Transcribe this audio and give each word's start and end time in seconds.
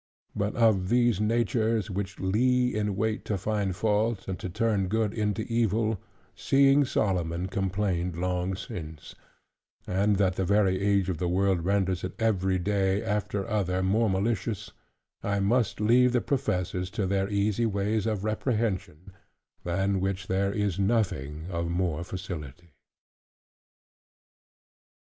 But 0.35 0.55
of 0.55 0.89
these 0.89 1.21
natures 1.21 1.91
which 1.91 2.19
lee 2.19 2.73
in 2.73 2.95
wait 2.95 3.23
to 3.25 3.37
find 3.37 3.75
fault, 3.75 4.27
and 4.27 4.39
to 4.39 4.49
turn 4.49 4.87
good 4.87 5.13
into 5.13 5.43
evil, 5.43 6.01
seeing 6.35 6.85
Solomon 6.85 7.45
complained 7.47 8.17
long 8.17 8.55
since: 8.55 9.13
and 9.85 10.15
that 10.15 10.37
the 10.37 10.43
very 10.43 10.81
age 10.83 11.07
of 11.07 11.19
the 11.19 11.27
world 11.27 11.63
renders 11.63 12.03
it 12.03 12.15
every 12.17 12.57
day 12.57 13.03
after 13.03 13.47
other 13.47 13.83
more 13.83 14.09
malicious; 14.09 14.71
I 15.21 15.39
must 15.39 15.79
leave 15.79 16.13
the 16.13 16.19
professors 16.21 16.89
to 16.97 17.05
their 17.05 17.29
easy 17.29 17.67
ways 17.67 18.07
of 18.07 18.23
reprehension, 18.23 19.13
than 19.63 19.99
which 19.99 20.25
there 20.25 20.51
is 20.51 20.79
nothing 20.79 21.45
of 21.51 21.67
more 21.69 22.03
facility. 22.03 22.73